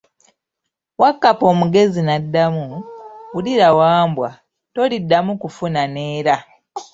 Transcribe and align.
Wakkapa 1.01 1.43
omugezi 1.53 1.99
n'addamu, 2.03 2.65
wulira 3.33 3.67
Wambwa, 3.79 4.29
toliddamu 4.73 5.31
kunfuna 5.41 5.81
neera. 5.95 6.35